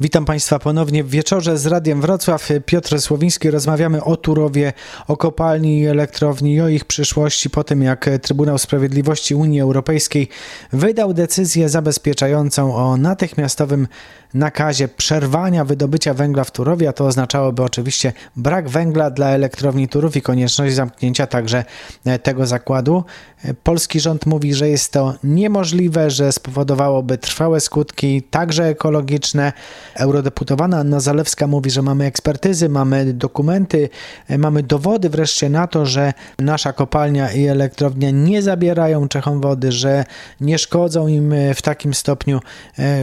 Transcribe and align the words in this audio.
Witam 0.00 0.24
Państwa 0.24 0.58
ponownie 0.58 1.04
w 1.04 1.10
wieczorze 1.10 1.58
z 1.58 1.66
Radiem 1.66 2.00
Wrocław. 2.00 2.48
Piotr 2.66 3.00
Słowiński. 3.00 3.50
Rozmawiamy 3.50 4.04
o 4.04 4.16
Turowie, 4.16 4.72
o 5.08 5.16
kopalni 5.16 5.80
i 5.80 5.86
elektrowni 5.86 6.54
i 6.54 6.60
o 6.60 6.68
ich 6.68 6.84
przyszłości 6.84 7.50
po 7.50 7.64
tym, 7.64 7.82
jak 7.82 8.10
Trybunał 8.22 8.58
Sprawiedliwości 8.58 9.34
Unii 9.34 9.60
Europejskiej 9.60 10.28
wydał 10.72 11.14
decyzję 11.14 11.68
zabezpieczającą 11.68 12.76
o 12.76 12.96
natychmiastowym 12.96 13.88
nakazie 14.34 14.88
przerwania 14.88 15.64
wydobycia 15.64 16.14
węgla 16.14 16.44
w 16.44 16.50
Turowie, 16.50 16.88
a 16.88 16.92
to 16.92 17.06
oznaczałoby 17.06 17.62
oczywiście 17.62 18.12
brak 18.36 18.68
węgla 18.68 19.10
dla 19.10 19.28
elektrowni 19.28 19.88
Turów 19.88 20.16
i 20.16 20.22
konieczność 20.22 20.74
zamknięcia 20.74 21.26
także 21.26 21.64
tego 22.22 22.46
zakładu. 22.46 23.04
Polski 23.62 24.00
rząd 24.00 24.26
mówi, 24.26 24.54
że 24.54 24.68
jest 24.68 24.92
to 24.92 25.14
niemożliwe, 25.24 26.10
że 26.10 26.32
spowodowałoby 26.32 27.18
trwałe 27.18 27.60
skutki, 27.60 28.22
także 28.22 28.64
ekologiczne. 28.64 29.52
Eurodeputowana 29.98 30.78
Anna 30.78 31.00
Zalewska 31.00 31.46
mówi, 31.46 31.70
że 31.70 31.82
mamy 31.82 32.04
ekspertyzy, 32.04 32.68
mamy 32.68 33.12
dokumenty, 33.14 33.88
mamy 34.38 34.62
dowody 34.62 35.08
wreszcie 35.08 35.50
na 35.50 35.66
to, 35.66 35.86
że 35.86 36.12
nasza 36.38 36.72
kopalnia 36.72 37.32
i 37.32 37.46
elektrownia 37.46 38.10
nie 38.10 38.42
zabierają 38.42 39.08
Czechom 39.08 39.40
wody, 39.40 39.72
że 39.72 40.04
nie 40.40 40.58
szkodzą 40.58 41.06
im 41.06 41.34
w 41.54 41.62
takim 41.62 41.94
stopniu, 41.94 42.40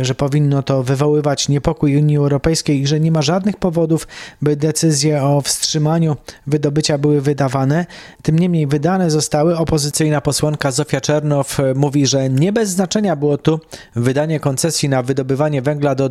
że 0.01 0.15
powinno 0.15 0.63
to 0.63 0.83
wywoływać 0.83 1.49
niepokój 1.49 1.97
Unii 1.97 2.17
Europejskiej 2.17 2.81
i 2.81 2.87
że 2.87 2.99
nie 2.99 3.11
ma 3.11 3.21
żadnych 3.21 3.57
powodów, 3.57 4.07
by 4.41 4.55
decyzje 4.55 5.23
o 5.23 5.41
wstrzymaniu 5.41 6.17
wydobycia 6.47 6.97
były 6.97 7.21
wydawane. 7.21 7.85
Tym 8.21 8.39
niemniej 8.39 8.67
wydane 8.67 9.11
zostały. 9.11 9.57
Opozycyjna 9.57 10.21
posłanka 10.21 10.71
Zofia 10.71 11.01
Czernow 11.01 11.57
mówi, 11.75 12.07
że 12.07 12.29
nie 12.29 12.53
bez 12.53 12.69
znaczenia 12.69 13.15
było 13.15 13.37
tu 13.37 13.59
wydanie 13.95 14.39
koncesji 14.39 14.89
na 14.89 15.03
wydobywanie 15.03 15.61
węgla 15.61 15.95
do 15.95 16.09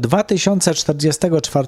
2044 0.83 1.66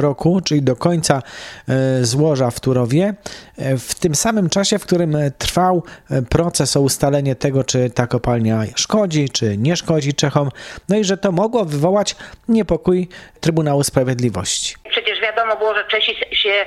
roku, 0.00 0.40
czyli 0.44 0.62
do 0.62 0.76
końca 0.76 1.22
e, 1.68 2.04
złoża 2.04 2.50
w 2.50 2.60
Turowie, 2.60 3.14
e, 3.58 3.76
w 3.76 3.94
tym 3.94 4.14
samym 4.14 4.48
czasie, 4.48 4.78
w 4.78 4.86
którym 4.86 5.16
trwał 5.38 5.82
proces 6.30 6.76
o 6.76 6.80
ustalenie 6.80 7.34
tego, 7.34 7.64
czy 7.64 7.90
ta 7.90 8.06
kopalnia 8.06 8.62
szkodzi, 8.76 9.28
czy 9.28 9.56
nie 9.56 9.76
szkodzi 9.76 10.14
Czechom, 10.14 10.48
no 10.88 10.96
i 10.96 11.04
że 11.04 11.16
to 11.16 11.32
mogło 11.32 11.64
wywołać 11.64 12.16
niepokój 12.48 13.08
Trybunału 13.40 13.84
Sprawiedliwości. 13.84 14.74
Przecież 14.90 15.20
wiadomo 15.20 15.56
było, 15.56 15.74
że 15.74 15.84
Czesi 15.84 16.14
się 16.32 16.66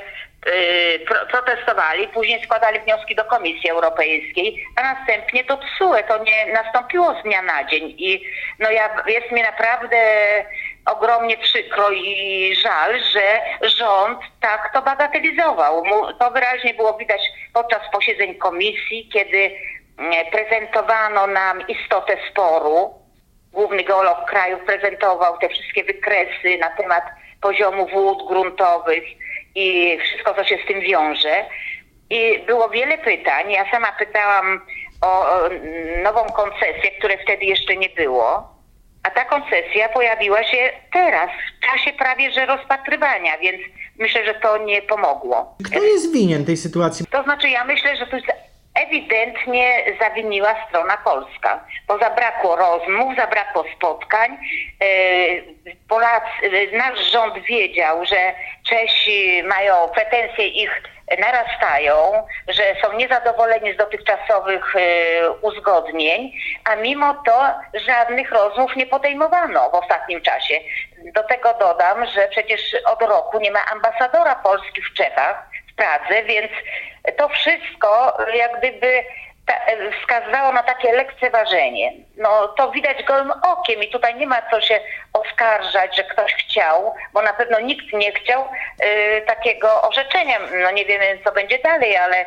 protestowali, 1.31 2.08
później 2.08 2.44
składali 2.44 2.80
wnioski 2.80 3.16
do 3.16 3.26
Komisji 3.26 3.70
Europejskiej, 3.70 4.66
a 4.76 4.94
następnie 4.94 5.44
to 5.44 5.58
TSUE. 5.58 6.03
To 6.08 6.23
nie 6.23 6.53
nastąpiło 6.53 7.20
z 7.20 7.23
dnia 7.23 7.42
na 7.42 7.64
dzień. 7.64 7.95
I 7.98 8.23
no 8.59 8.72
ja, 8.72 9.03
jest 9.08 9.31
mi 9.31 9.42
naprawdę 9.42 9.98
ogromnie 10.86 11.38
przykro 11.38 11.92
i 11.92 12.56
żal, 12.56 13.00
że 13.03 13.42
rząd 13.62 14.20
tak 14.42 14.73
to 14.73 14.81
bagatelizował. 14.81 15.84
To 16.20 16.31
wyraźnie 16.31 16.73
było 16.73 16.98
widać 16.98 17.22
podczas 17.53 17.81
posiedzeń 17.92 18.36
komisji, 18.36 19.09
kiedy 19.14 19.52
mm, 19.98 20.26
prezentowano 20.31 21.28
nam 21.28 21.67
istotę 21.67 22.17
sporu. 22.31 22.94
Główny 23.52 23.84
geolog 23.84 24.26
kraju 24.26 24.58
prezentował 24.66 25.38
te 25.38 25.50
wszystkie 25.50 25.84
wykresy 25.84 26.58
na 26.59 26.70
temat 26.70 27.04
poziomu 27.42 27.88
wód 27.88 28.28
gruntowych 28.28 29.04
i 29.56 29.98
wszystko, 30.00 30.34
co 30.34 30.44
się 30.44 30.58
z 30.64 30.67
tym 30.67 30.80
wiąże. 30.80 31.45
I 32.09 32.39
było 32.39 32.70
wiele 32.70 32.98
pytań. 32.98 33.52
Ja 33.52 33.72
sama 33.72 33.92
pytałam 33.92 34.66
o 35.02 35.26
nową 36.04 36.26
koncesję, 36.26 36.92
której 36.98 37.17
wtedy 37.17 37.45
jeszcze 37.45 37.76
nie 37.78 37.89
było. 37.89 38.54
A 39.04 39.09
ta 39.09 39.26
koncesja 39.26 39.90
pojawiła 39.90 40.44
się 40.44 40.70
teraz, 40.94 41.30
w 41.58 41.66
czasie 41.66 41.94
prawie 41.94 42.32
że 42.32 42.46
rozpatrywania, 42.46 43.38
więc 43.38 43.62
myślę, 44.00 44.26
że 44.26 44.34
to 44.34 44.58
nie 44.58 44.82
pomogło. 44.82 45.56
Kto 45.66 45.84
jest 45.84 46.14
winien 46.14 46.45
tej 46.45 46.58
sytuacji? 46.58 47.06
To 47.12 47.23
znaczy, 47.23 47.50
ja 47.50 47.64
myślę, 47.64 47.98
że 47.98 48.08
tu 48.08 48.18
ewidentnie 48.76 49.83
zawiniła 50.00 50.55
strona 50.70 50.98
polska, 50.98 51.66
bo 51.88 51.98
zabrakło 51.98 52.55
rozmów, 52.55 53.16
zabrakło 53.16 53.66
spotkań. 53.77 54.38
Polacy, 55.89 56.27
nasz 56.73 57.11
rząd 57.11 57.44
wiedział, 57.44 58.06
że 58.06 58.33
Czesi 58.70 59.44
mają 59.44 59.73
pretensje 59.94 60.48
ich 60.48 60.83
narastają, 61.18 62.28
że 62.48 62.64
są 62.82 62.94
niezadowoleni 62.94 63.74
z 63.74 63.78
dotychczasowych 63.78 64.74
uzgodnień, 65.42 66.32
a 66.66 66.76
mimo 66.76 67.14
to 67.26 67.44
żadnych 67.74 68.32
rozmów 68.32 68.76
nie 68.76 68.86
podejmowano 68.88 69.70
w 69.70 69.76
ostatnim 69.76 70.22
czasie. 70.22 70.60
Do 71.14 71.24
tego 71.24 71.54
dodam, 71.60 72.06
że 72.06 72.28
przecież 72.28 72.62
od 72.86 73.02
roku 73.02 73.40
nie 73.40 73.52
ma 73.52 73.66
ambasadora 73.72 74.36
Polski 74.36 74.82
w 74.82 74.94
Czechach, 74.94 75.50
w 75.72 75.76
Pradze, 75.76 76.24
więc 76.24 76.52
to 77.18 77.30
wszystko 77.30 78.18
jak 78.34 78.58
gdyby 78.58 79.04
ta, 79.45 79.54
wskazywało 80.02 80.52
na 80.52 80.64
takie 80.64 80.94
lekceważenie. 80.94 81.94
No 82.18 82.48
to 82.48 82.72
widać 82.72 83.04
gołym 83.04 83.32
okiem 83.42 83.84
i 83.84 83.90
tutaj 83.90 84.16
nie 84.16 84.28
ma 84.28 84.42
co 84.52 84.62
się 84.62 84.80
oskarżać, 85.14 85.95
że 85.95 86.04
ktoś 86.04 86.34
chciał, 86.34 86.95
bo 87.14 87.22
na 87.22 87.34
pewno 87.34 87.60
nikt 87.60 87.94
nie 87.94 88.12
chciał 88.12 88.42
y, 88.42 88.48
takiego 89.26 89.82
orzeczenia. 89.82 90.39
No 90.64 90.72
nie 90.72 90.86
wiemy, 90.86 91.20
co 91.26 91.32
będzie 91.32 91.60
dalej, 91.60 91.98
ale 91.98 92.26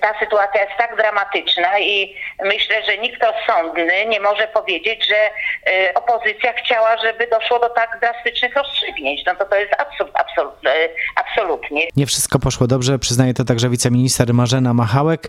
ta 0.00 0.18
sytuacja 0.20 0.60
jest 0.60 0.72
tak 0.78 0.96
dramatyczna 0.96 1.78
i 1.78 2.16
myślę, 2.44 2.82
że 2.86 2.98
nikt 2.98 3.22
rozsądny 3.22 4.06
nie 4.06 4.20
może 4.20 4.48
powiedzieć, 4.48 5.08
że 5.08 5.30
y, 5.72 5.94
opozycja 5.94 6.52
chciała, 6.52 6.96
żeby 6.96 7.26
doszło 7.26 7.58
do 7.58 7.68
tak 7.68 7.98
drastycznych 8.00 8.56
rozstrzygnięć. 8.56 9.20
No 9.26 9.34
to 9.34 9.44
to 9.44 9.56
jest 9.56 9.72
absolut, 9.78 10.12
absolut, 10.14 10.54
y, 10.54 10.94
absolutnie. 11.16 11.86
Nie 11.96 12.06
wszystko 12.06 12.38
poszło 12.38 12.66
dobrze, 12.66 12.98
przyznaje 12.98 13.34
to 13.34 13.44
także 13.44 13.68
wiceminister 13.68 14.34
Marzena 14.34 14.74
Machałek, 14.74 15.28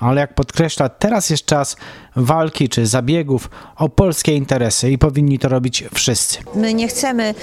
ale 0.00 0.20
jak 0.20 0.34
podkreśla, 0.34 0.88
teraz 0.88 1.30
jest 1.30 1.46
czas 1.46 1.76
walki 2.16 2.68
czy 2.68 2.86
zabiegów 2.86 3.48
o 3.76 3.88
polskie 3.88 4.32
interesy 4.32 4.90
i 4.90 4.98
powinni 4.98 5.38
to 5.38 5.48
robić 5.48 5.84
wszyscy. 5.94 6.38
My 6.54 6.74
nie 6.74 6.88
chcemy 6.88 7.34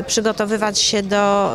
y, 0.00 0.04
przygotowywać 0.04 0.80
się 0.80 1.02
do 1.02 1.52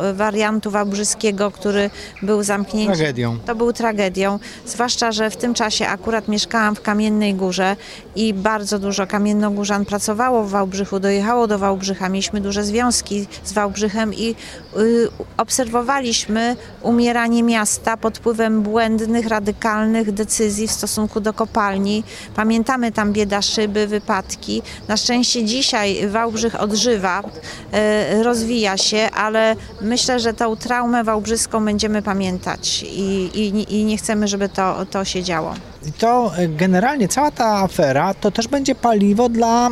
wariantu 0.52 0.70
wałbrzyskiego, 0.70 1.50
który 1.50 1.90
był 2.22 2.42
zamknięty. 2.42 2.96
Tragedią. 2.96 3.38
To 3.46 3.54
był 3.54 3.72
tragedią, 3.72 4.38
zwłaszcza, 4.66 5.12
że 5.12 5.30
w 5.30 5.36
tym 5.36 5.54
czasie 5.54 5.86
akurat 5.86 6.28
mieszkałam 6.28 6.74
w 6.74 6.82
Kamiennej 6.82 7.34
Górze 7.34 7.76
i 8.16 8.34
bardzo 8.34 8.78
dużo 8.78 9.06
kamiennogórzan 9.06 9.84
pracowało 9.84 10.44
w 10.44 10.50
Wałbrzychu, 10.50 11.00
dojechało 11.00 11.46
do 11.46 11.58
Wałbrzycha, 11.58 12.08
mieliśmy 12.08 12.40
duże 12.40 12.64
związki 12.64 13.26
z 13.44 13.52
Wałbrzychem 13.52 14.14
i 14.14 14.34
y, 14.76 15.08
obserwowaliśmy 15.36 16.56
umieranie 16.82 17.42
miasta 17.42 17.96
pod 17.96 18.18
wpływem 18.18 18.62
błędnych, 18.62 19.26
radykalnych 19.26 20.12
decyzji 20.12 20.68
w 20.68 20.72
stosunku 20.72 21.20
do 21.20 21.32
kopalni. 21.32 22.04
Pamiętamy 22.34 22.92
tam 22.92 23.12
bieda 23.12 23.42
szyby, 23.42 23.86
wypadki. 23.86 24.62
Na 24.88 24.96
szczęście 24.96 25.44
dzisiaj 25.44 26.08
Wałbrzych 26.08 26.60
odżywa, 26.60 27.22
y, 27.22 28.22
rozwija 28.22 28.76
się, 28.76 29.08
ale 29.14 29.56
myślę, 29.80 30.20
że 30.20 30.34
tą 30.42 30.56
traumę 30.56 31.04
wałbrzyską 31.04 31.64
będziemy 31.64 32.02
pamiętać 32.02 32.82
i, 32.82 33.30
i, 33.34 33.76
i 33.80 33.84
nie 33.84 33.96
chcemy, 33.96 34.28
żeby 34.28 34.48
to, 34.48 34.86
to 34.86 35.04
się 35.04 35.22
działo. 35.22 35.54
I 35.86 35.92
to 35.92 36.32
e, 36.36 36.48
generalnie 36.48 37.08
cała 37.08 37.30
ta 37.30 37.46
afera 37.46 38.14
to 38.14 38.30
też 38.30 38.48
będzie 38.48 38.74
paliwo 38.74 39.28
dla 39.28 39.70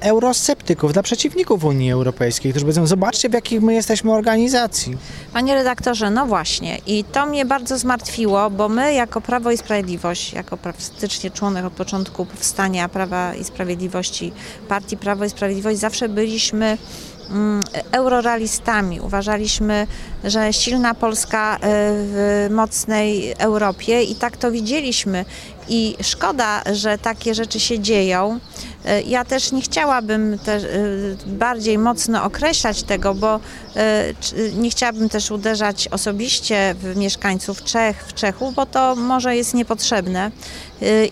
eurosceptyków, 0.00 0.92
dla 0.92 1.02
przeciwników 1.02 1.64
Unii 1.64 1.92
Europejskiej, 1.92 2.52
którzy 2.52 2.64
powiedzą, 2.64 2.86
zobaczcie 2.86 3.28
w 3.28 3.32
jakich 3.32 3.62
my 3.62 3.74
jesteśmy 3.74 4.12
organizacji. 4.12 4.96
Panie 5.32 5.54
redaktorze, 5.54 6.10
no 6.10 6.26
właśnie 6.26 6.78
i 6.86 7.04
to 7.04 7.26
mnie 7.26 7.44
bardzo 7.44 7.78
zmartwiło, 7.78 8.50
bo 8.50 8.68
my 8.68 8.94
jako 8.94 9.20
Prawo 9.20 9.50
i 9.50 9.56
Sprawiedliwość, 9.56 10.32
jako 10.32 10.56
praktycznie 10.56 11.30
członek 11.30 11.64
od 11.64 11.72
początku 11.72 12.26
powstania 12.26 12.88
Prawa 12.88 13.34
i 13.34 13.44
Sprawiedliwości, 13.44 14.32
partii 14.68 14.96
Prawo 14.96 15.24
i 15.24 15.30
Sprawiedliwość 15.30 15.78
zawsze 15.78 16.08
byliśmy 16.08 16.78
eurorealistami. 17.92 19.00
Uważaliśmy, 19.00 19.86
że 20.24 20.52
silna 20.52 20.94
Polska 20.94 21.56
y, 21.56 21.58
w 21.62 22.48
mocnej 22.50 23.34
Europie 23.38 24.02
i 24.02 24.14
tak 24.14 24.36
to 24.36 24.50
widzieliśmy. 24.50 25.24
I 25.68 25.96
szkoda, 26.02 26.62
że 26.72 26.98
takie 26.98 27.34
rzeczy 27.34 27.60
się 27.60 27.80
dzieją. 27.80 28.38
Y, 28.86 29.02
Ja 29.02 29.24
też 29.24 29.52
nie 29.52 29.62
chciałabym 29.62 30.34
y, 30.34 30.38
bardziej 31.26 31.78
mocno 31.78 32.24
określać 32.24 32.82
tego, 32.82 33.14
bo 33.14 33.40
nie 34.54 34.70
chciałabym 34.70 35.08
też 35.08 35.30
uderzać 35.30 35.88
osobiście 35.88 36.74
w 36.78 36.96
mieszkańców 36.96 37.64
Czech, 37.64 38.04
w 38.06 38.14
Czechów, 38.14 38.54
bo 38.54 38.66
to 38.66 38.96
może 38.96 39.36
jest 39.36 39.54
niepotrzebne 39.54 40.30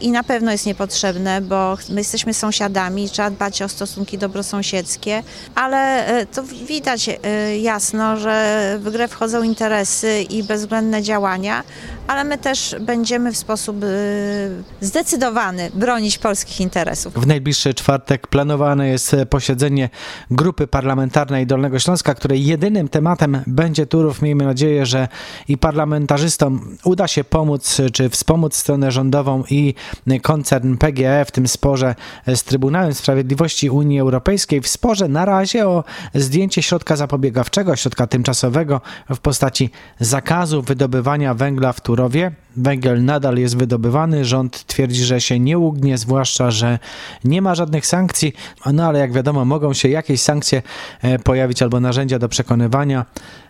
i 0.00 0.10
na 0.10 0.22
pewno 0.22 0.52
jest 0.52 0.66
niepotrzebne, 0.66 1.40
bo 1.40 1.76
my 1.88 2.00
jesteśmy 2.00 2.34
sąsiadami, 2.34 3.10
trzeba 3.10 3.30
dbać 3.30 3.62
o 3.62 3.68
stosunki 3.68 4.18
dobrosąsiedzkie, 4.18 5.22
ale 5.54 6.10
y, 6.22 6.26
to 6.26 6.42
widać 6.42 7.08
y, 7.08 7.58
jasno, 7.58 8.16
że 8.16 8.78
w 8.82 8.90
grę 8.90 9.08
wchodzą 9.08 9.42
interesy 9.42 10.22
i 10.22 10.42
bezwzględne 10.42 11.02
działania, 11.02 11.62
ale 12.06 12.24
my 12.24 12.38
też 12.38 12.76
będziemy 12.80 13.32
w 13.32 13.36
sposób 13.36 13.84
y, 13.84 13.86
zdecydowany 14.80 15.70
bronić 15.74 16.18
polskich 16.18 16.60
interesów. 16.60 17.14
W 17.14 17.26
najbliższy 17.26 17.74
czwartek 17.74 18.26
planowane 18.26 18.88
jest 18.88 19.16
posiedzenie 19.30 19.88
grupy 20.30 20.66
parlamentarnej 20.66 21.46
Dolnego 21.46 21.78
Śląska, 21.78 22.14
której 22.14 22.46
jedynym 22.46 22.88
tematem 22.88 23.42
będzie 23.46 23.86
Turów. 23.86 24.22
Miejmy 24.22 24.44
nadzieję, 24.44 24.86
że 24.86 25.08
i 25.48 25.58
parlamentarzystom 25.58 26.76
uda 26.84 27.08
się 27.08 27.24
pomóc 27.24 27.80
czy 27.92 28.08
wspomóc 28.08 28.54
stronę 28.54 28.92
rządową 28.92 29.44
i 29.50 29.56
koncern 30.23 30.76
PGE 30.76 31.25
w 31.25 31.31
tym 31.31 31.49
sporze 31.49 31.94
z 32.35 32.44
Trybunałem 32.44 32.94
Sprawiedliwości 32.94 33.70
Unii 33.70 34.00
Europejskiej. 34.00 34.61
W 34.61 34.69
sporze 34.69 35.08
na 35.08 35.25
razie 35.25 35.69
o 35.69 35.85
zdjęcie 36.14 36.62
środka 36.62 36.97
zapobiegawczego, 36.97 37.76
środka 37.76 38.06
tymczasowego 38.06 38.81
w 39.11 39.19
postaci 39.19 39.70
zakazu 40.00 40.62
wydobywania 40.62 41.35
węgla 41.35 41.73
w 41.73 41.81
Turowie. 41.81 42.32
Węgiel 42.56 43.05
nadal 43.05 43.37
jest 43.38 43.56
wydobywany. 43.56 44.25
Rząd 44.25 44.67
twierdzi, 44.67 45.05
że 45.05 45.20
się 45.20 45.41
nie 45.41 45.59
ugnie, 45.59 45.99
zwłaszcza, 45.99 46.50
że 46.50 46.79
nie 47.25 47.43
ma 47.43 47.55
żadnych 47.55 47.87
sankcji. 47.87 48.32
No 48.73 48.87
ale 48.87 48.99
jak 48.99 49.12
wiadomo, 49.12 49.44
mogą 49.44 49.73
się 49.73 49.88
jakieś 49.88 50.20
sankcje 50.20 50.62
e, 51.02 51.19
pojawić 51.19 51.62
albo 51.62 51.81
narzędzia 51.81 52.19
do 52.19 52.29
przekonywania. 52.29 53.05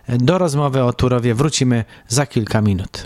Do 0.09 0.37
rozmowy 0.37 0.83
o 0.83 0.93
Turowie 0.93 1.35
wrócimy 1.35 1.85
za 2.07 2.25
kilka 2.25 2.61
minut. 2.61 3.05